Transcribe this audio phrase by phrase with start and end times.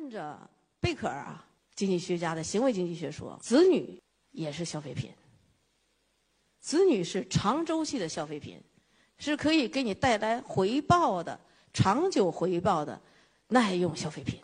[0.00, 0.40] 按照
[0.80, 1.44] 贝克尔啊
[1.74, 5.10] 经济学家的行为经济学说，子女也是消费品。
[6.58, 8.58] 子女是长周期的消费品，
[9.18, 11.38] 是可以给你带来回报的、
[11.74, 12.98] 长久回报的
[13.48, 14.40] 耐用消费品。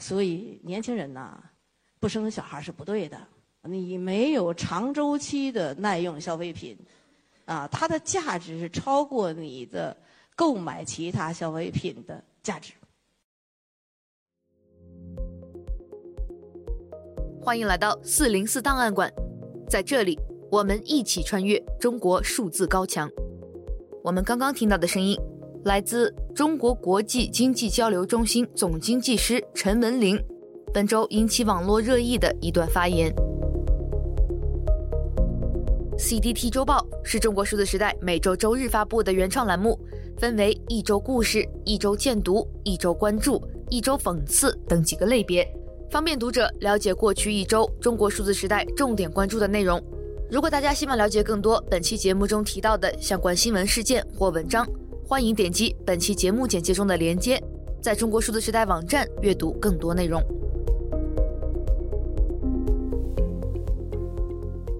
[0.00, 1.40] 所以年轻人呐，
[2.00, 3.24] 不生小孩是不对的。
[3.62, 6.76] 你没有长周期的耐用消费品，
[7.44, 9.96] 啊，它的价值是超过你的
[10.34, 12.72] 购买其他消费品的价值。
[17.46, 19.08] 欢迎来到四零四档案馆，
[19.70, 20.18] 在这里
[20.50, 23.08] 我们一起穿越中国数字高墙。
[24.02, 25.16] 我们刚刚听到的声音
[25.64, 30.20] 来自中国国际经济交流中心总经济师陈文玲，
[30.74, 33.14] 本周引起网络热议的一段发言。
[35.96, 39.78] CDT 周报是中国数字时代每周周日发布的原创栏目，
[40.18, 43.40] 分为一周故事、一周荐读、一周关注、
[43.70, 45.48] 一周讽刺等几个类别，
[45.90, 49.82] 方便读者了解过去一周中国数字时代重点关注的内容。
[50.28, 54.66] 如果大家希望了解更多本期节目中提到的相关新闻事件或文章，
[55.06, 57.40] 欢迎点击本期节目简介中的链接，
[57.80, 60.20] 在中国数字时代网站阅读更多内容。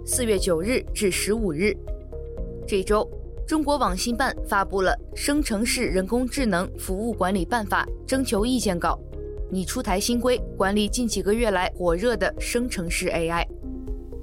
[0.05, 1.73] 四月九日至十五日，
[2.67, 3.09] 这周，
[3.47, 8.99] 中国网信办发布了《生成式人工智能服务管理办法》征求意见稿，
[9.51, 13.47] 拟出台新规管理近几个月来火热的生成式 AI。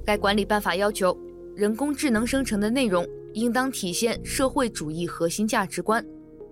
[0.04, 1.16] 该管理办法要求，
[1.56, 6.04] 人工智能生成的内容应当体现社会主义核心价值观，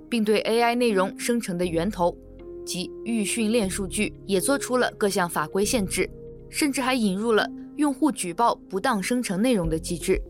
[0.08, 2.16] 并对 AI 内容生成的源头
[2.64, 6.08] 及预训练数据也做出了各项法规限制，
[6.48, 7.46] 甚至还引入了。
[7.76, 10.20] 用户举报不当生成内容的机制，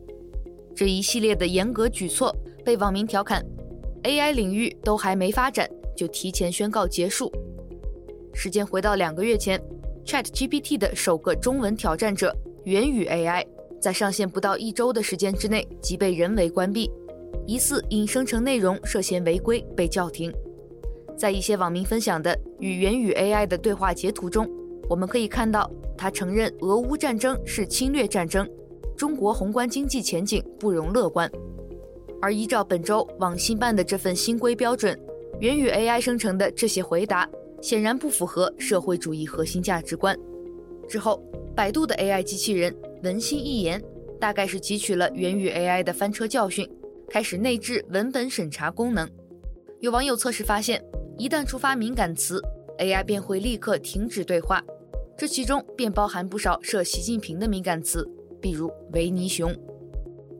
[0.76, 2.34] 这一系列的严格举措
[2.64, 3.44] 被网民调侃
[4.04, 7.32] ：AI 领域都还没发展就提前宣告结束。
[8.34, 9.60] 时间回到两个月前
[10.04, 13.46] ，ChatGPT 的首个中文挑战者元宇 AI
[13.80, 16.90] 在上线不到一周的时间之内即被人为关闭，
[17.46, 20.32] 疑似因生成内容涉嫌违规被叫停。
[21.16, 24.48] 在一些网民分享的与元宇 AI 的对话截图中，
[24.88, 25.70] 我们可以看到。
[25.94, 28.48] 他承认俄乌战争是侵略战争，
[28.96, 31.30] 中国宏观经济前景不容乐观。
[32.20, 34.98] 而依照本周网信办的这份新规标准，
[35.38, 37.28] 元宇 AI 生成的这些回答
[37.62, 40.14] 显然不符合社会主义核心价值观。
[40.88, 41.22] 之后，
[41.54, 43.82] 百度的 AI 机器人文心一言
[44.20, 46.68] 大概是汲取了源于 AI 的翻车教训，
[47.08, 49.08] 开始内置文本审查功能。
[49.80, 50.84] 有网友测试发现，
[51.16, 52.42] 一旦触发敏感词
[52.78, 54.62] ，AI 便会立刻停止对话。
[55.16, 58.08] 这其中便包含不少涉习近平的敏感词，
[58.40, 59.54] 比如维尼熊。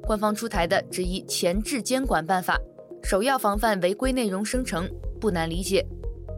[0.04, 2.58] 官方出台的这一前置监管办法，
[3.02, 4.90] 首要防范违规内容生成，
[5.20, 5.86] 不难理解。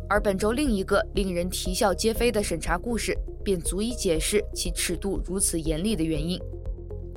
[0.09, 6.39] 而本周另一个令人啼笑皆非的审查故事，便足以解释其尺度如此严厉的原因。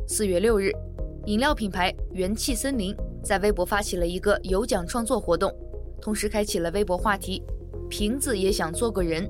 [0.08, 0.72] 四月六日，
[1.26, 5.54] 饮料品牌元气森林在微博发起了一个有奖创作活动，
[6.02, 7.44] 同时开启了微博话题
[7.90, 9.30] ：“瓶子也想做个人。”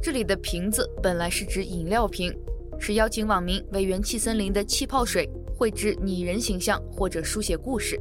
[0.00, 2.32] 这里的瓶子本来是指饮料瓶，
[2.78, 8.00] 是邀请网民为元气森林的气泡水绘制拟人形象或者书写故事，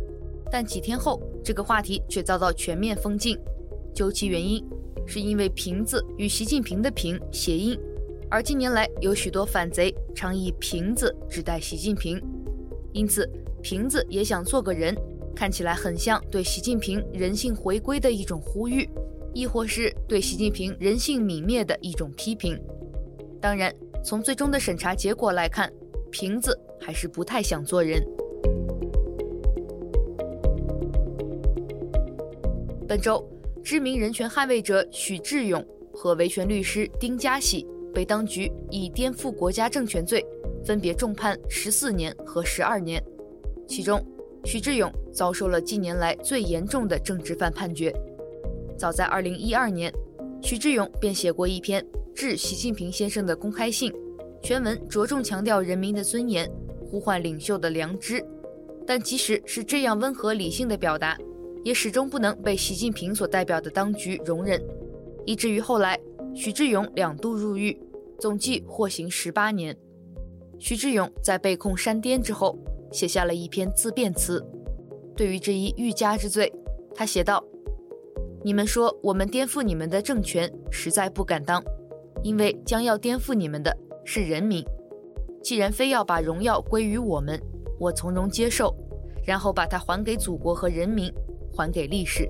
[0.51, 3.35] 但几天后这个话题却遭到全面封禁。
[3.95, 4.61] 究其原因，
[5.05, 7.77] 是因为瓶子与习近平的平谐音，
[8.29, 12.21] 而近年来有许多反贼常以瓶子指代习近平，
[12.93, 13.29] 因此
[13.61, 14.95] 瓶子也想做个人，
[15.35, 18.89] 看起来很像对习近平人性回归的一种呼吁。
[19.37, 22.57] 亦或是对习近平人性泯灭的一种批评。
[23.41, 23.69] 当然，
[24.01, 25.69] 从最终的审查结果来看，
[26.09, 28.01] 瓶子还是不太想做人。
[32.87, 33.27] 本周，
[33.65, 40.23] 知名人权捍卫者许志永和维权律师丁家喜被当局以颠覆国家政权罪，
[40.63, 43.03] 分别重判十四年和十二年。
[43.67, 44.05] 其中，
[44.43, 47.91] 许志永遭受了近年来最严重的政治犯判决。
[48.77, 49.91] 早在二零一二年，
[50.43, 53.91] 许志永便写过一篇致习近平先生的公开信，
[54.43, 56.47] 全文着重强调人民的尊严，
[56.87, 58.23] 呼唤领袖的良知。
[58.85, 61.17] 但即使是这样温和理性的表达，
[61.65, 64.63] 也始终不能被习近平所代表的当局容忍，
[65.25, 65.99] 以至于后来
[66.35, 67.75] 许志勇两度入狱，
[68.19, 69.75] 总计获刑十八年。
[70.59, 72.55] 许志勇在被控煽颠之后，
[72.91, 74.45] 写下了一篇自辩词，
[75.17, 76.53] 对于这一欲加之罪，
[76.93, 77.43] 他写道。
[78.43, 81.63] 你们说我们颠覆你们的政权，实在不敢当，
[82.21, 84.63] 因为将要颠覆你们的是人民。
[85.41, 87.41] 既然非要把荣耀归于我们，
[87.79, 88.71] 我从容接受，
[89.25, 91.11] 然后把它还给祖国和人民，
[91.55, 92.29] 还给历史。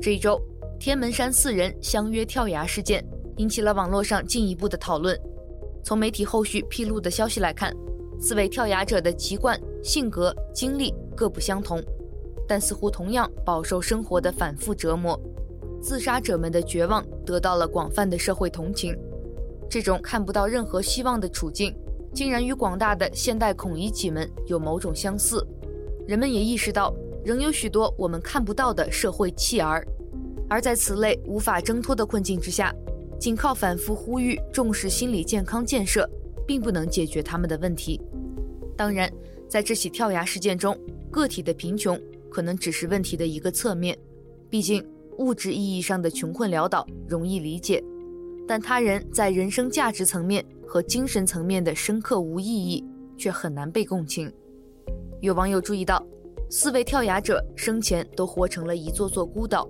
[0.00, 0.40] 这一周，
[0.78, 3.04] 天门山四人相约跳崖事件
[3.36, 5.18] 引起了网络上进一步的讨论。
[5.82, 7.72] 从媒体后续披露的消息来看，
[8.20, 11.80] 四位跳崖者的籍贯、性格、经历各不相同，
[12.46, 15.18] 但似乎同样饱受生活的反复折磨。
[15.80, 18.96] 自杀者们的绝望得到了广泛的社会同情。
[19.68, 21.74] 这种看不到任何希望的处境，
[22.14, 25.46] 竟然与广大的现代孔乙己们有某种相似。
[26.06, 26.94] 人们也意识到，
[27.24, 29.86] 仍有许多我们看不到的社会弃儿。
[30.48, 32.72] 而在此类无法挣脱的困境之下，
[33.18, 36.08] 仅靠反复呼吁重视心理健康建设，
[36.46, 38.00] 并不能解决他们的问题。
[38.76, 39.12] 当然，
[39.48, 40.78] 在这起跳崖事件中，
[41.10, 42.00] 个体的贫穷
[42.30, 43.98] 可能只是问题的一个侧面。
[44.48, 44.86] 毕竟，
[45.18, 47.82] 物质意义上的穷困潦倒容易理解，
[48.46, 52.84] 但他人在人生价值层面和精神层面的深刻无意义，
[53.16, 54.32] 却很难被共情。
[55.26, 56.00] 有网友注意到，
[56.48, 59.68] 四位跳崖者生前都活成了一座座孤岛。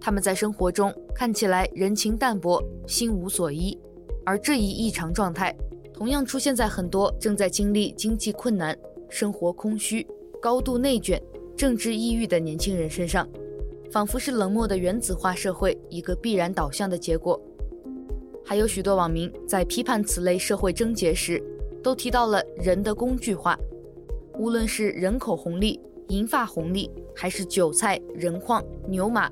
[0.00, 3.78] 他们在生活中看起来人情淡薄，心无所依，
[4.26, 5.56] 而这一异常状态
[5.94, 8.76] 同样出现在很多正在经历经济困难、
[9.08, 10.04] 生活空虚、
[10.42, 11.22] 高度内卷、
[11.56, 13.24] 政治抑郁的年轻人身上，
[13.92, 17.40] 仿佛是冷漠的原子化社会一个必然导向的结果。
[18.44, 21.40] 还有许多网民在批判此类社会症结时，
[21.84, 23.56] 都提到了人的工具化，
[24.38, 29.28] 无论是人口红利、银发红利，还是韭菜、人矿、牛马。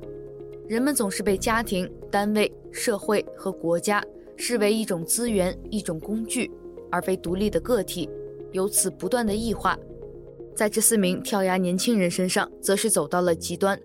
[0.68, 4.04] 人们总是被家庭、单位、社会和国家
[4.36, 6.50] 视为一种资源、一种工具，
[6.90, 8.10] 而非独立的个体，
[8.50, 9.78] 由此不断的异化。
[10.56, 13.78] 在这四名跳崖年轻人身上，则是走到了极端，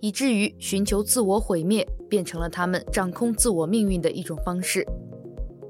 [0.00, 4.84] 以至于寻求自我毁灭变成了他们掌控自我命运的一种方式。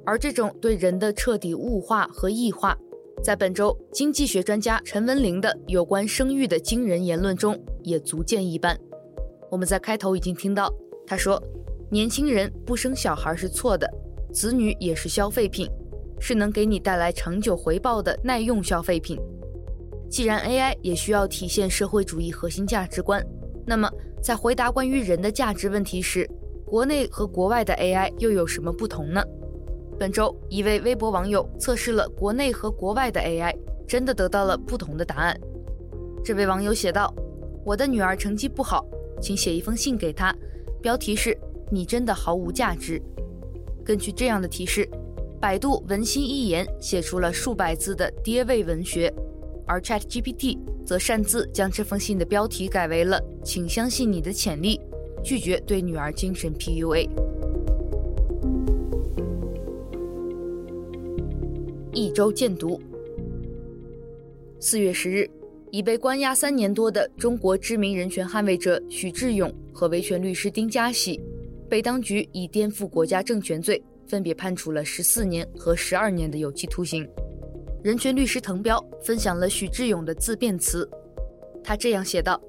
[0.07, 2.79] 而这种对人的彻底物化和异化，
[3.25, 8.79] 在本周经济学专家陈文玲的有关生育的惊人言论中，也足见一斑。
[9.51, 10.71] 我们在开头已经听到，
[11.07, 11.43] 他说
[11.91, 13.91] ：“年轻人不生小孩是错的，
[14.31, 15.67] 子女也是消费品，
[16.21, 19.19] 是能给你带来长久回报的耐用消费品。
[20.11, 23.25] 既然 AI 也需要体现社会主义核心价值观，
[23.65, 23.91] 那么
[24.23, 26.29] 在回答关于人的价值问题时，
[26.67, 29.25] 国内和国外的 AI 又有什么不同呢？”
[29.99, 33.55] 本周，一位微博网友测试了国内和国外的 AI，
[33.87, 35.39] 真的得到了不同的答案。
[36.25, 37.15] 这位网友写道
[37.65, 38.85] ：“我的女儿成绩不好。”
[39.23, 40.35] 请写一封信给她，
[40.83, 41.39] 标题是
[41.71, 43.01] “你真的毫无价值”。
[43.85, 44.89] 根据这样的提示，
[45.41, 49.13] 百度文心一言写出了数百字的爹味文学，
[49.65, 54.81] 而 ChatGPT 则擅自将这封信的标题改为了“请相信你的潜力，
[55.23, 57.09] 拒绝对女儿精神 PUA”。
[61.95, 62.81] 一周见读，
[64.59, 65.31] 四月十日。
[65.71, 71.21] 已被关押三年多的中国知名人权捍卫者许志勇和维权律师丁家喜，
[71.69, 77.09] 被当局以颠覆国家政权罪分别判处了十四年和十二年的有期徒刑。
[77.83, 80.89] 人权律师滕彪分享了许志勇的自辩词，
[81.63, 82.41] 他这样写道：“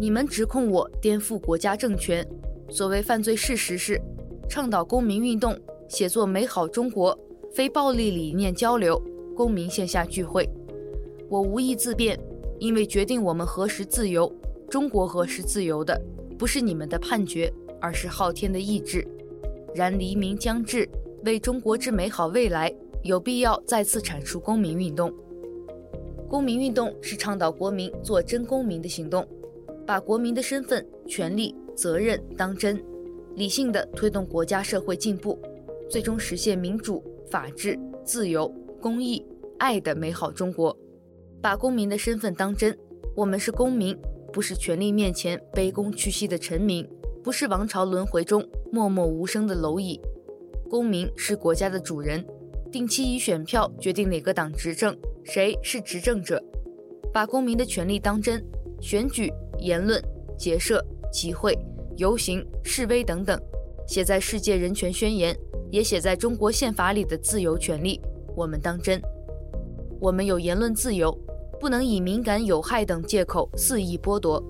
[0.00, 2.26] 你们指控我颠覆国家政权，
[2.68, 4.00] 所谓犯罪事实是
[4.48, 5.56] 倡导公民运动、
[5.88, 7.16] 写作美好中国、
[7.52, 9.00] 非暴力理念交流、
[9.36, 10.48] 公民线下聚会。
[11.28, 12.18] 我无意自辩。”
[12.60, 14.30] 因为决定我们何时自由，
[14.68, 15.98] 中国何时自由的，
[16.38, 17.50] 不是你们的判决，
[17.80, 19.02] 而是昊天的意志。
[19.74, 20.86] 然黎明将至，
[21.24, 22.70] 为中国之美好未来，
[23.02, 25.10] 有必要再次阐述公民运动。
[26.28, 29.26] 公民运动是倡导国民做真公民的行动，
[29.86, 32.78] 把国民的身份、权利、责任当真，
[33.36, 35.38] 理性地推动国家社会进步，
[35.88, 39.24] 最终实现民主、法治、自由、公义、
[39.58, 40.76] 爱的美好中国。
[41.40, 42.76] 把公民的身份当真，
[43.16, 43.96] 我们是公民，
[44.32, 46.86] 不是权力面前卑躬屈膝的臣民，
[47.22, 50.00] 不是王朝轮回中默默无声的蝼蚁。
[50.68, 52.24] 公民是国家的主人，
[52.70, 56.42] 定期以选票决定哪个党执政，谁是执政者。
[57.12, 58.44] 把公民的权利当真，
[58.80, 60.00] 选举、言论、
[60.38, 61.58] 结社、集会、
[61.96, 63.40] 游行、示威等等，
[63.88, 65.36] 写在世界人权宣言，
[65.70, 68.00] 也写在中国宪法里的自由权利，
[68.36, 69.00] 我们当真。
[70.00, 71.16] 我们有言论自由。
[71.60, 74.42] 不能以敏感有害等借口肆意剥夺。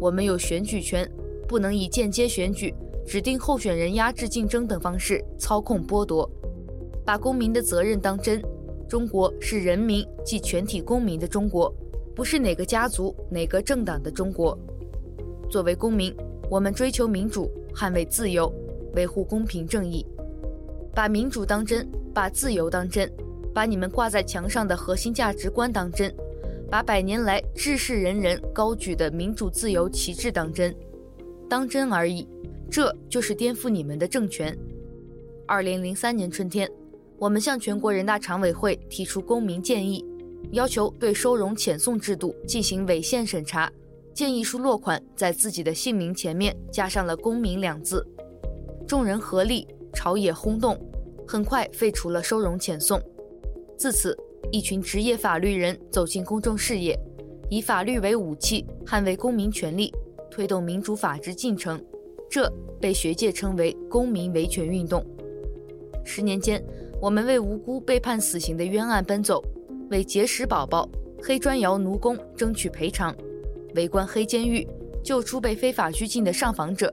[0.00, 1.08] 我们有选举权，
[1.46, 2.74] 不能以间接选举、
[3.06, 6.28] 指定候选人、压制竞争等方式操控剥夺。
[7.04, 8.42] 把公民的责任当真。
[8.88, 11.72] 中国是人民即全体公民的中国，
[12.16, 14.58] 不是哪个家族、哪个政党的中国。
[15.48, 16.12] 作为公民，
[16.50, 18.52] 我们追求民主，捍卫自由，
[18.96, 20.04] 维护公平正义。
[21.00, 23.10] 把民主当真，把自由当真，
[23.54, 26.14] 把你们挂在墙上的核心价值观当真。
[26.70, 30.76] 把百年来志士仁人高举的民主自由旗帜当真，
[31.48, 32.28] 当真而已，
[32.70, 34.54] 这就是颠覆你们的政权。
[35.46, 36.70] 二零零三年春天，
[37.16, 40.04] 我们向全国人大常委会提出公民建议，
[40.50, 43.72] 要求对收容遣送制度进行违宪审查。
[44.12, 48.06] 建议书落款在自己的姓名前面加上了“公民”两字。
[48.86, 50.78] 众人合力，朝野轰动，
[51.30, 53.00] 很快废除了收容遣送。
[53.78, 54.18] 自此，
[54.50, 56.98] 一群职业法律人走进公众视野，
[57.48, 59.92] 以法律为武器，捍卫公民权利，
[60.28, 61.80] 推动民主法治进程。
[62.28, 65.06] 这被学界称为“公民维权运动”。
[66.04, 66.60] 十年间，
[67.00, 69.40] 我们为无辜被判死刑的冤案奔走，
[69.88, 70.88] 为结石宝宝、
[71.22, 73.14] 黑砖窑奴工争取赔偿，
[73.76, 74.66] 围观黑监狱，
[75.04, 76.92] 救出被非法拘禁的上访者，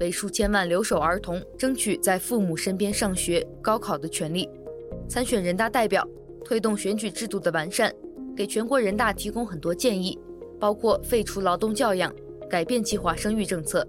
[0.00, 4.48] 为数千万留守儿童争取在父母身边上学、高考的权利，
[5.08, 6.06] 参选人大代表，
[6.44, 7.92] 推动选举制度的完善，
[8.36, 10.18] 给全国人大提供很多建议，
[10.60, 12.14] 包括废除劳动教养、
[12.48, 13.86] 改变计划生育政策。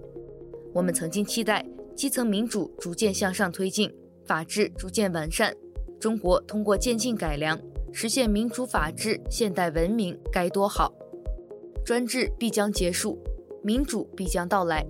[0.72, 1.64] 我们曾经期待
[1.94, 3.92] 基层民主逐渐向上推进。
[4.26, 5.52] 法治逐渐完善，
[5.98, 7.60] 中国通过渐进改良
[7.92, 10.94] 实现民主法治现代文明该多好！
[11.84, 13.18] 专制必将结束，
[13.64, 14.86] 民主必将到来。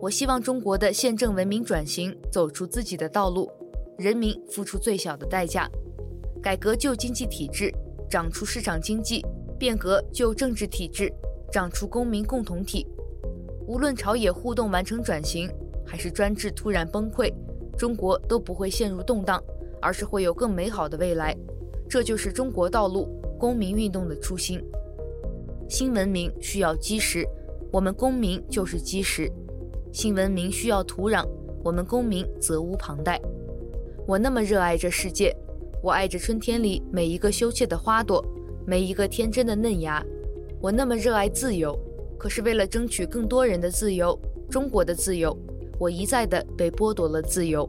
[0.00, 3.50] 我希望中国的宪政文明转型走出自己的道路，
[3.98, 5.68] 人民付出最小的代价。
[6.40, 7.74] 改革旧经济体制，
[8.08, 9.20] 长出市场经济；
[9.58, 11.12] 变革旧政治体制，
[11.50, 12.86] 长出公民共同体。
[13.66, 15.50] 无论朝野互动完成转型，
[15.84, 17.32] 还是专制突然崩溃。
[17.76, 19.42] 中国都不会陷入动荡，
[19.82, 21.36] 而是会有更美好的未来。
[21.88, 24.62] 这就是中国道路公民运动的初心。
[25.68, 27.26] 新文明需要基石，
[27.72, 29.28] 我们公民就是基石。
[29.98, 31.26] 新文明需要土壤，
[31.64, 33.20] 我们公民责无旁贷。
[34.06, 35.36] 我那么热爱这世界，
[35.82, 38.24] 我爱着春天里每一个羞怯的花朵，
[38.64, 40.00] 每一个天真的嫩芽。
[40.60, 41.76] 我那么热爱自由，
[42.16, 44.16] 可是为了争取更多人的自由，
[44.48, 45.36] 中国的自由。
[45.80, 47.68] 我一再的被剥夺了自由，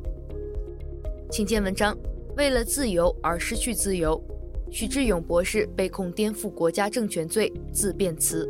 [1.31, 1.98] 请见文章。
[2.38, 4.24] 为了自由而失去自由，
[4.69, 8.48] 许志勇博士被控颠覆国家政权罪，自辩词。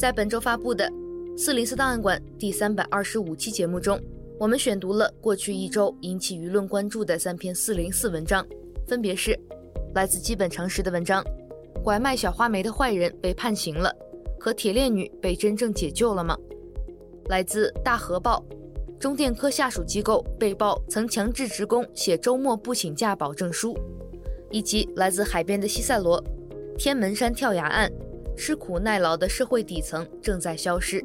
[0.00, 0.88] 在本周发布的
[1.36, 4.00] 《四零四档案馆》第三百二十五期节目中，
[4.38, 8.42] 我们选读了过去一周引起舆论关注的三篇四零四文章，
[8.86, 9.38] 分别是
[9.94, 11.22] 来自基本常识的文章：
[11.84, 13.94] 拐卖小花梅的坏人被判刑了。
[14.38, 16.34] 可铁链女被真正解救了吗？
[17.26, 18.42] 来自大河报，
[18.98, 23.76] 中电科下属机构被曝曾强制职工写周末不请假保证书，
[24.50, 26.24] 以及来自海边的西塞罗，
[26.78, 27.92] 天门山跳崖案，
[28.40, 31.04] 吃苦耐劳的社会底层正在消失。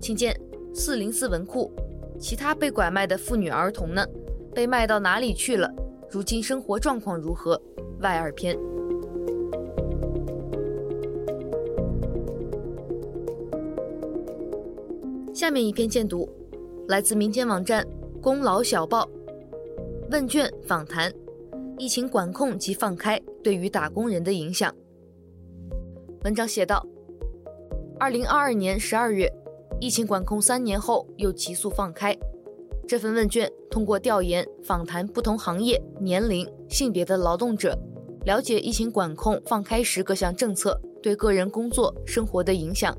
[0.00, 0.36] 请见
[0.74, 1.70] 四零四文库，
[2.18, 4.04] 其他被拐卖的妇女儿童呢？
[4.52, 5.72] 被卖到哪里去了？
[6.10, 7.62] 如今生活状况如何？
[8.00, 8.58] 外二篇。
[15.32, 16.28] 下面一篇荐读，
[16.88, 17.86] 来自民间网站
[18.20, 19.08] “功劳小报”
[20.10, 21.12] 问卷访谈：
[21.78, 24.74] 疫情管控及放开对于打工人的影响。
[26.24, 26.86] 文章写道：
[27.98, 29.28] 二零二二年十二月，
[29.80, 32.16] 疫情管控三年后又急速放开。
[32.86, 37.76] 这份问卷通过调研访谈不同行业、年龄、性别的劳动者，
[38.24, 42.96] 了解疫情管控放开时各项政策对个人工作生活的影响。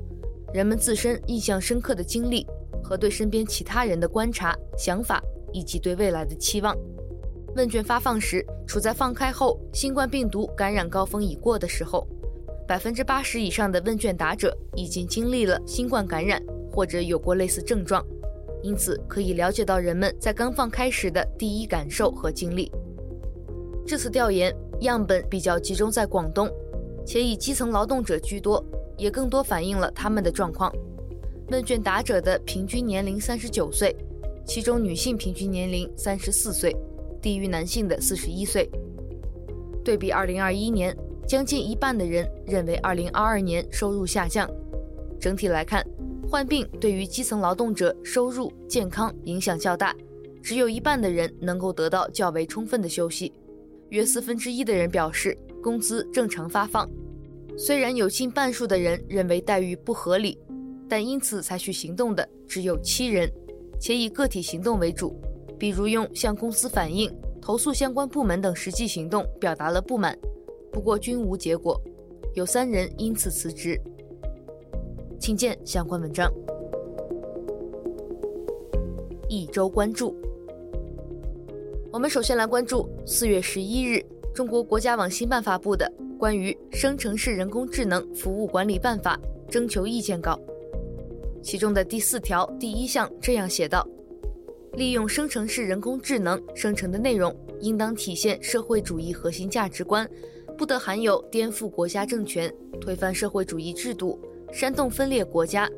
[0.52, 2.46] 人们自身印象深刻的经历
[2.82, 6.76] 和对身边其他人的观察、想法以及对未来的期望。
[7.56, 12.06] 问卷发放时，处在放开后新冠病毒感染高峰已过的时候，
[12.66, 18.04] 百分之八十以上的问卷答者已经经历了新冠感染或者有过类似症状，
[18.62, 22.70] 因此可以了解到人们在刚放开时的第一感受和经历。
[23.86, 26.50] 这次调研样本比较集中在广东，
[27.04, 28.64] 且以基层劳动者居多。
[28.96, 30.72] 也更多反映了他们的状况。
[31.48, 33.92] 问卷答者的平均年龄三十九岁，
[34.46, 36.72] 其中女性平均年龄三十四岁，
[37.20, 38.70] 低于男性的四十一岁。
[39.84, 44.48] 对比二零二一年，将近一半的人认为二零二二年收入下降。
[45.20, 45.84] 整体来看，
[46.28, 49.94] 患病对于基层劳动者收入、健康影响较大，
[50.42, 53.32] 只有一半的人能够得到较为充分的休息，
[53.88, 56.88] 约四分之一的人表示工资正常发放。
[57.56, 60.36] 虽然有近半数的人认为待遇不合理，
[60.88, 63.30] 但因此采取行动的只有七人，
[63.80, 65.16] 且以个体行动为主，
[65.58, 70.18] 比如用向公司反映、投诉相关部门等实际行动表达了不满，
[70.74, 71.80] 不过均无结果。
[72.34, 73.80] 有三人因此辞职。
[75.20, 76.28] 请见相关文章。
[79.28, 80.14] 一周关注，
[81.92, 84.04] 我们首先来关注四月十一日
[84.34, 85.90] 中国国家网信办发布的。
[86.18, 89.18] 关于生成式人工智能服务管理办法
[89.50, 90.40] 征求意见稿，
[91.42, 93.86] 其中的第四条第一项这样写道：
[94.72, 100.08] 利用生成式人工智能生成的内容，应当体现社会主义核心价值观，
[100.56, 104.18] 不得含有颠覆国家政权、推翻社会主义制度、
[104.52, 105.70] 煽动分裂国家、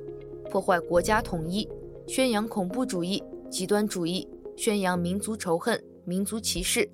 [0.50, 1.68] 破坏国家统一、
[2.06, 6.88] 宣扬恐怖主义、极端主义、宣扬民族仇恨、民族歧视、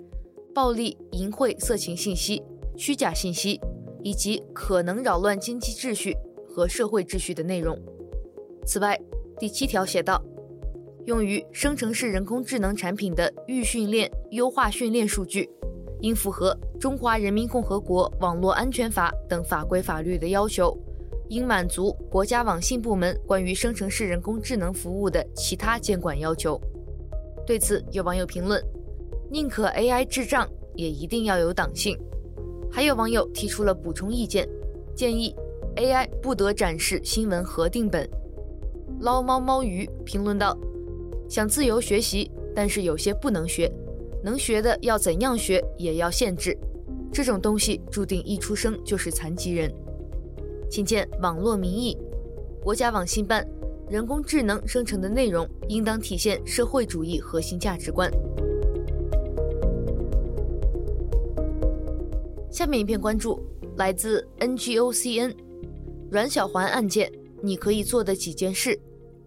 [0.53, 2.41] 暴力、淫秽、色情信息。
[2.75, 3.61] 虚假信息
[4.01, 6.17] 以及可能扰乱经济秩序
[6.49, 7.79] 和社会秩序的内容。
[8.65, 8.99] 此外，
[9.37, 10.19] 第七条写道，
[11.05, 15.47] 用于生成式人工智能产品的预训练、优化训练数据，
[16.01, 20.77] 应符合《中华人民共和国网络安全法》等法规法律的要求，
[21.29, 26.59] 应满足国家网信部门关于生成式人工智能服务的其他监管要求。
[27.47, 28.61] 对此，有网友评论
[29.31, 31.97] ：“宁可 AI 智障，也一定要有党性。”
[32.69, 34.45] 还有网友提出了补充意见，
[34.93, 35.33] 建议
[35.77, 38.05] AI 不得展示新闻核定本。
[38.99, 40.53] 捞猫猫鱼评论道
[41.31, 43.71] ：“想自由学习，但是有些不能学，
[44.21, 46.53] 能学的要怎样学也要限制。
[47.13, 49.71] 这种东西注定一出生就是残疾人。”
[50.69, 51.95] 请见网络民意，
[52.59, 53.47] 国家网信办：
[53.87, 58.11] 人工智能生成的内容应当体现社会主义核心价值观。
[62.49, 63.39] 下面一篇关注
[63.77, 65.35] 来自 NGOCN，
[66.09, 67.11] 阮小环案件，
[67.43, 68.79] 你可以做的几件事，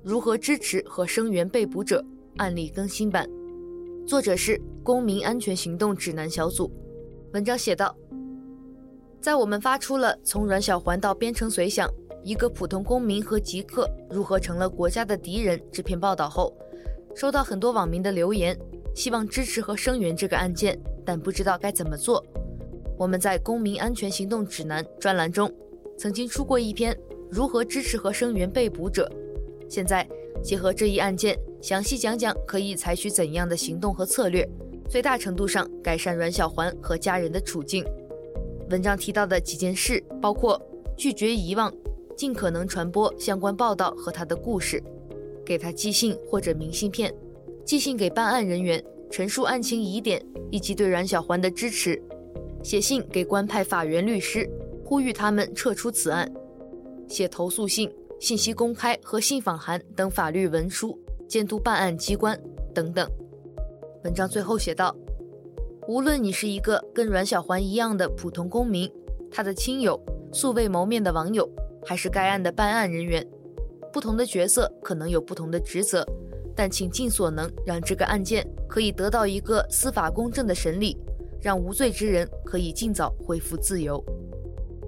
[0.02, 2.05] 如何支持和声援被捕者？
[2.38, 3.28] 案例更新版，
[4.07, 6.71] 作者是公民安全行动指南小组。
[7.37, 7.95] 文章写道，
[9.21, 11.87] 在我们发出了从阮小环到边城随想，
[12.25, 16.57] 一个普通公民和极客如何成了国家的敌人这篇报道后，
[17.14, 18.59] 收到很多网民的留言，
[18.95, 22.25] 希望支持和声援这个案件，但不知道该怎么做。
[22.97, 25.52] 我们在《公民安全行动指南》专栏中，
[25.99, 26.99] 曾经出过一篇
[27.31, 29.12] 如何支持和声援被捕者。
[29.69, 30.09] 现在
[30.43, 34.49] 结合这一案件，详细讲讲可以采取怎样的行动和策略，
[34.88, 37.85] 最大程度上改善阮小环和家人的处境。
[38.70, 40.61] 文章提到的几件事包括：
[40.96, 41.72] 拒绝遗忘，
[42.16, 44.79] 尽可能传播相关报道和他的故事；
[45.44, 47.11] 给他寄信或者明信片；
[47.64, 50.20] 寄信给办案人员，陈述案情疑点
[50.51, 52.01] 以及对阮小环的支持。
[52.62, 54.49] 写信给官派法院律师，
[54.85, 56.27] 呼吁他们撤出此案；
[57.09, 62.37] 写投诉信、信息公开和信访函等法律文书，监督办案机关
[62.75, 63.09] 等等。
[64.07, 64.95] 文章最后写道：
[65.88, 68.88] 无论你是一个跟阮小环一样的普通公民，
[69.33, 70.01] 他的亲友、
[70.33, 71.45] 素未谋面的网友，
[71.85, 73.27] 还是该案的办案人员，
[73.92, 76.07] 不同的角色可能有不同的职责，
[76.55, 80.97] 但请尽所能让这个案件可以得到一个司法公正的审理。
[81.42, 84.03] 让无罪之人可以尽早恢复自由。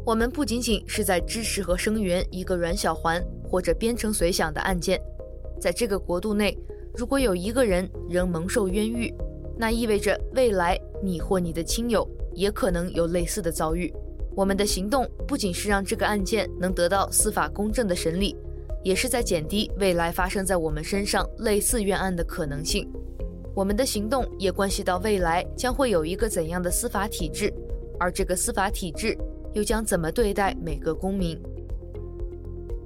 [0.07, 5.01] 我们不仅仅是在支持和声援一个阮小环或者边城随想的案件，
[5.61, 6.57] 在这个国度内，
[6.97, 9.13] 如果有一个人仍蒙受冤狱，
[9.57, 13.93] 那意味着未来你或你的亲友也可能有类似的遭遇。
[14.35, 18.37] 我们的行动不仅是让这个案件能得到司法公正的审理，
[18.85, 22.89] 也是在减低未来发生在我们身上类似冤案的可能性。
[23.55, 27.53] 我们的行动也关系到未来将会有一个怎样的司法体制，
[27.99, 29.19] 而这个司法体制
[29.55, 31.37] 又将怎么对待每个公民？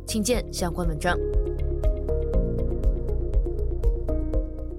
[0.07, 1.19] 请见相关文章。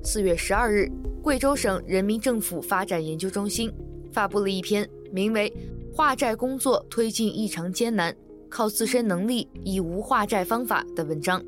[0.06, 3.72] 四月十二日，贵州省人民政府发展研究中心
[4.12, 5.50] 发布了一篇名为
[5.96, 8.14] 《化债工作推进异常艰难，
[8.50, 11.42] 靠自身能力已无化债方法》的文章。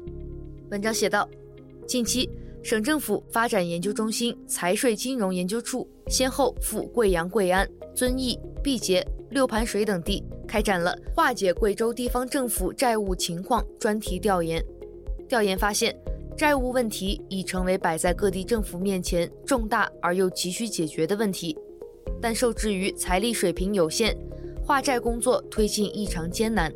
[0.72, 1.30] 文章写道：
[1.86, 2.30] 近期。
[2.64, 14.60] 省政府发展研究中心财税金融研究处先后赴贵阳、贵安、遵义、毕节、六盘水等地开展了化解贵州地方政府债务情况专题调研。
[15.30, 15.96] 调研发现，
[16.38, 21.58] 债务问题已成为摆在各地政府面前重大而又急需解决的问题，
[22.22, 24.18] 但受制于财力水平有限，
[24.62, 26.74] 化债工作推进异常艰难，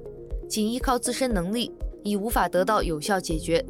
[0.48, 1.72] 仅依靠自身能力
[2.04, 3.64] 已无法得到有效解决。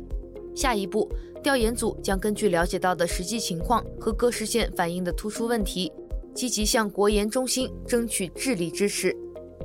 [0.55, 1.09] 下一步。
[1.41, 5.89] 调研组将根据了解到的实际情况和各市县反映的突出问题，
[6.33, 9.15] 积极向国研中心争取智力支持，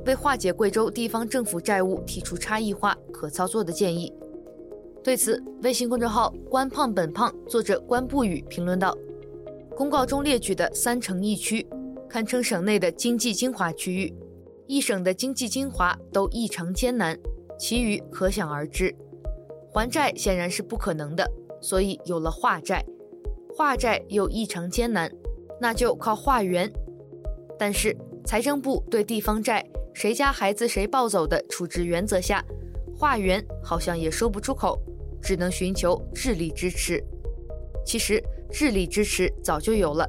[0.05, 4.09] 为化解贵州地方政府债务提出差异化、可操作的建议。
[5.05, 8.97] 对此，微信公众号“官胖本胖”作者官不语评论道
[9.77, 11.63] ：“公告中列举的三城一区，
[12.09, 14.11] 堪称省内的经济精华区域，
[14.65, 17.15] 一省的经济精华都异常艰难，
[17.55, 18.95] 其余可想而知，
[19.71, 21.23] 还债显然是不可能的。”
[21.61, 22.83] 所以有了化债，
[23.55, 25.11] 化债又异常艰难，
[25.61, 26.67] 那就靠化缘。
[27.59, 29.63] 但是财政部对地方债
[29.93, 32.43] 谁家孩子谁抱走的处置原则下，
[32.97, 34.79] 化缘好像也说不出口，
[35.25, 37.03] 只能寻求智力支持。
[37.83, 40.07] 其实智力支持早就有了，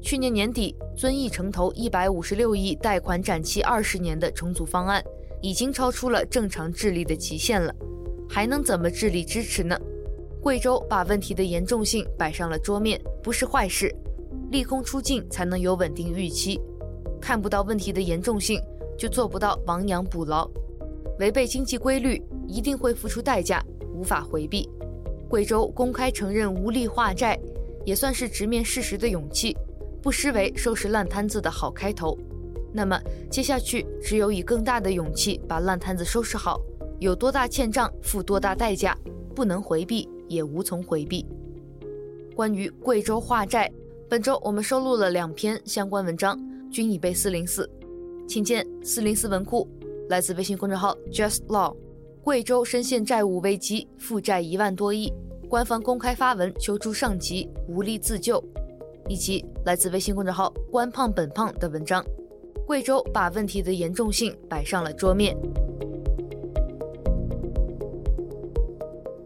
[0.00, 5.04] 去年年底遵义城投一百五十六亿贷款展期二十年的重组方案，
[5.42, 7.74] 已经超出了正常智力的极限了，
[8.26, 9.78] 还能怎么智力支持呢？
[10.40, 13.94] 贵州把问题的严重性摆上了桌面，不是坏事。
[14.50, 16.58] 利空出尽才能有稳定预期，
[17.20, 18.60] 看不到问题的严重性，
[18.96, 20.48] 就做不到亡羊补牢。
[21.18, 23.60] 违背经济规律一定会付出代价，
[23.96, 24.68] 无法回避。
[25.28, 27.38] 贵州公开承认无力化债，
[27.84, 29.56] 也算是直面事实的勇气，
[30.02, 32.16] 不失为收拾烂摊子的好开头。
[32.72, 36.60] 那么接下去只有以更大的勇气把烂摊子收拾好，
[37.00, 38.96] 有多大欠账付多大代价，
[39.34, 41.24] 不能回避也无从回避。
[42.34, 43.72] 关于贵州化债。
[44.08, 46.38] 本周我们收录了两篇相关文章，
[46.70, 47.68] 均已被四零四，
[48.28, 49.68] 请见四零四文库。
[50.08, 51.74] 来自微信公众号 Just Law，
[52.26, 55.12] 贵州深陷债务危机，负债一万多亿，
[55.48, 58.42] 官方公开发文求助上级，无力自救。
[59.08, 62.04] 以及来自微信公众号官胖本胖的文章，
[62.66, 65.36] 贵州把问题的严重性摆上了桌面。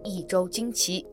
[0.04, 1.06] 一周惊奇，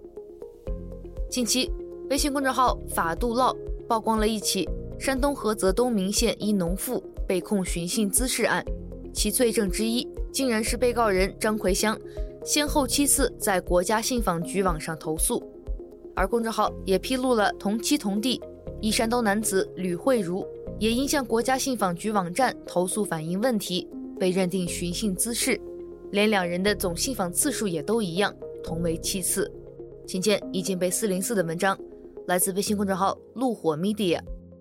[1.30, 1.72] 近期。
[2.10, 3.56] 微信公众号法度唠
[3.88, 4.68] 曝光了一起
[5.00, 8.62] 山东菏泽东明县一农妇被控寻衅滋事案，
[9.14, 10.06] 其罪证之一
[10.38, 12.00] 竟然是被告人张奎香
[12.46, 15.42] 先后七次在国家信访局网上投诉，
[16.16, 18.40] 而公众号也披露了同期同地
[18.80, 20.46] 一山东男子吕慧茹
[20.78, 23.88] 也因向国家信访局网站投诉反映问题
[24.20, 25.60] 被认定寻衅滋事，
[26.12, 28.32] 连两人的总信访次数也都一样，
[28.64, 29.52] 同为七次。
[30.06, 31.76] 请见已经被四零四的文章。
[32.28, 34.20] 来自微信公众号“怒火 Media”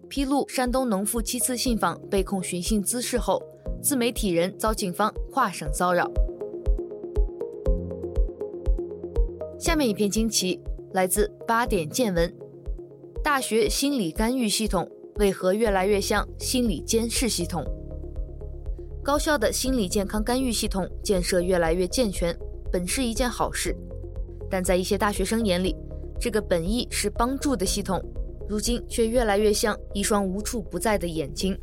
[0.08, 3.42] 披露，山东农妇七次信访被控寻衅滋事后，
[3.86, 6.10] 自媒体人遭警方跨省骚扰。
[9.60, 10.60] 下面一篇惊奇
[10.92, 12.34] 来自八点见闻：
[13.22, 17.64] 大学心理干预系统为何越来越像心理监视系统？
[19.04, 22.36] 高校的心理健康干预系统建设越来越健全，
[22.72, 23.72] 本是一件好事，
[24.50, 25.76] 但在一些大学生眼里。
[26.18, 28.02] 这个本意是帮助的系统，
[28.48, 31.56] 如今却越来越像一双无处不在的眼睛。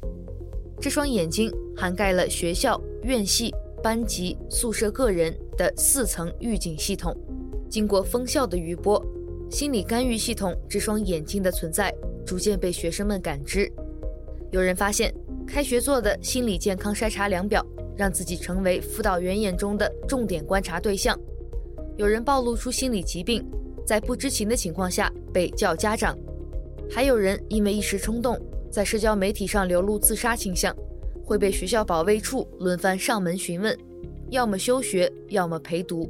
[0.80, 7.16] 这双眼睛涵盖了学校、院系、班级、宿舍、个人的四层预警系统。
[7.70, 9.04] 经过封校的余波，
[9.50, 11.94] 心理干预系统这双眼睛的存在
[12.26, 13.72] 逐渐被学生们感知。
[14.52, 15.14] 有人发现，
[15.48, 17.66] 开学做的心理健康筛查量表，
[17.98, 21.20] 让自己成为辅导员眼中的重点观察对象。
[21.98, 23.44] 有人暴露出心理疾病。
[23.86, 26.18] 在不知情的情况下被叫家长，
[26.90, 28.40] 还有人因为一时冲动，
[28.72, 30.74] 在社交媒体上流露自杀倾向，
[31.24, 33.78] 会被学校保卫处轮番上门询问，
[34.30, 36.10] 要么休学，要么陪读。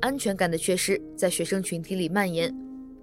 [0.00, 2.54] 安全感的缺失在学生群体里蔓延，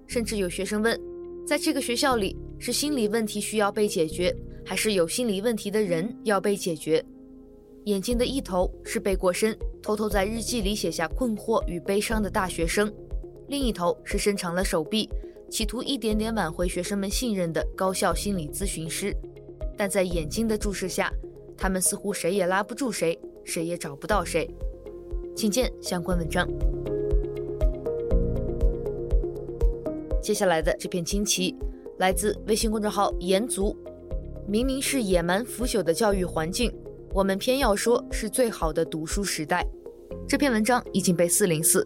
[0.05, 0.99] 甚至有学生问，
[1.47, 7.03] 在这个学校里是心理问题需要被解决，还是有心理问题的人要被解决？
[7.85, 12.93] 眼睛的一头是背过身，偷偷在日记里写下困惑与悲伤的大学生。
[13.47, 15.09] 另一头是伸长了手臂，
[15.49, 19.11] 企图一点点挽回学生们信任的高校心理咨询师，
[19.81, 21.11] 但在眼睛的注视下，
[21.57, 24.47] 他们似乎谁也拉不住谁，谁也找不到谁。
[25.35, 26.47] 请见相关文章。
[30.21, 31.55] 接下来的这篇惊奇
[31.97, 33.75] 来自微信公众号“言族”，
[34.47, 36.71] 明明是野蛮腐朽的教育环境，
[37.11, 39.65] 我们偏要说是最好的读书时代。
[40.27, 41.83] 这篇文章已经被四零四。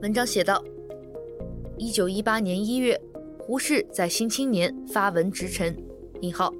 [0.00, 0.62] 文章写道：
[1.76, 2.96] 一九一八年一月，
[3.40, 5.76] 胡适在《新青年》发文直陈
[6.22, 6.54] ：“引号，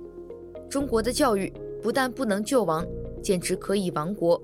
[0.71, 1.53] 中国的教育
[1.83, 2.87] 不但不能救亡，
[3.21, 4.41] 简直可以亡国。”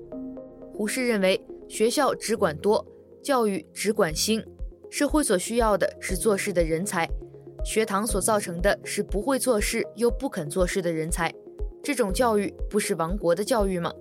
[0.75, 2.85] 胡适认为，学校只管多，
[3.23, 4.43] 教育只管新，
[4.89, 7.09] 社会所需要的是做事的人才，
[7.63, 11.33] 学堂所造成的是不会做事又不肯做事的人才。
[11.81, 13.91] 这种教育不是亡国的教育吗？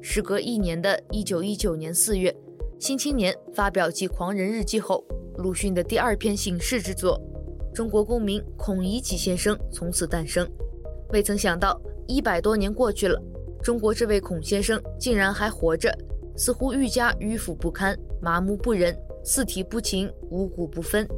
[0.00, 2.34] 时隔一年的一九一九年四月。
[2.80, 5.04] 新青年发表继《狂人日记》后，
[5.36, 7.20] 鲁迅的第二篇醒世之作
[7.74, 10.48] 《中国公民孔乙己先生》从此诞生。
[11.10, 13.20] 未曾想到，一百多年过去了，
[13.62, 15.90] 中国这位孔先生竟然还活着，
[16.36, 21.08] 似乎愈加迂腐不堪、麻木不仁、四体不勤、五谷不分，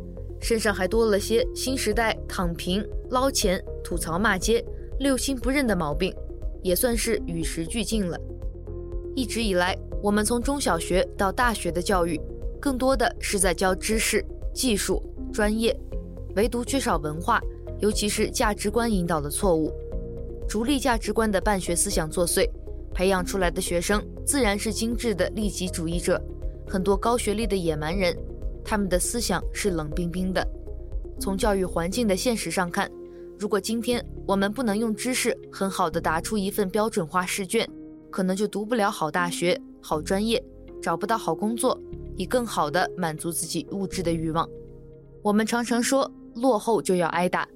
[0.41, 4.65] 身上还多了些新时代躺平、捞钱、吐槽骂街、
[5.01, 6.15] 六亲不认的毛病，
[6.63, 8.19] 也算是与时俱进了。
[9.17, 12.21] 一直以来，我们从中小学到大学的教育，
[12.61, 14.25] 更多的是在教知识、
[14.55, 15.77] 技术、专业，
[16.37, 17.41] 唯独缺少文化，
[17.81, 19.73] 尤其是价值观引导的错误。
[20.49, 22.49] 逐利价值观的办学思想作祟，
[22.93, 26.21] 培养出来的学生自然是精致的利己主义者，
[26.69, 28.17] 很多高学历的野蛮人，
[28.65, 30.47] 他们的思想是冷冰冰的。
[31.21, 32.91] 从教育环境的现实上看，
[33.39, 37.69] 如果今天我们不能用知识很好的答出一份标准化试卷，
[38.11, 40.43] 可能就读不了好大学、好专业，
[40.83, 41.81] 找不到好工作，
[42.17, 44.49] 以更好的满足自己物质的欲望。
[45.23, 47.47] 我们常常说落后就要挨打，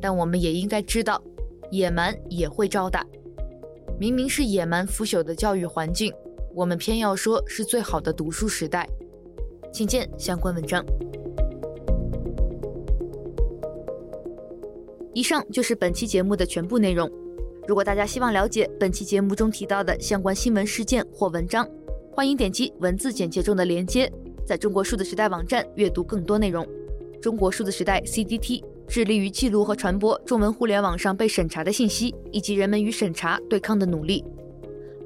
[0.00, 1.22] 但我们也应该知道，
[1.70, 3.04] 野蛮也会招打。
[3.98, 6.12] 明明是野蛮腐朽的教育环境，
[6.54, 8.88] 我们偏要说是最好的读书时代。
[9.72, 10.84] 请见相关文章。
[15.14, 17.10] 以上就是本期节目的全部内容。
[17.66, 21.68] 如果大家希望了解本期节目中提到的相关新闻事件或文章，
[22.12, 24.12] 欢迎点击文字简介中的链接，
[24.46, 26.66] 在中国数字时代网站阅读更多内容。
[27.20, 34.24] 中国数字时代 （CDT） 致力于记录和传播中文互联网上被审查的信息，以及人们与审查对抗的努力。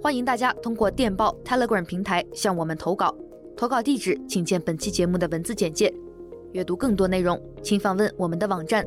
[0.03, 3.15] 欢迎大家通过电报 Telegram 平台向我们投稿，
[3.57, 5.93] 投稿地址请见本期节目的文字简介。
[6.53, 8.87] 阅读更多内容，请访问我们的网站。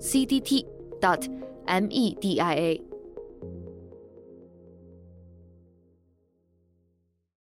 [0.00, 1.20] cdt.media